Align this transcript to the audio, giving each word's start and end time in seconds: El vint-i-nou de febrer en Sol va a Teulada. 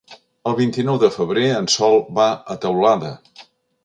El 0.51 0.55
vint-i-nou 0.59 0.95
de 1.03 1.09
febrer 1.17 1.43
en 1.57 1.69
Sol 1.73 1.99
va 2.21 2.25
a 2.55 2.57
Teulada. 2.65 3.13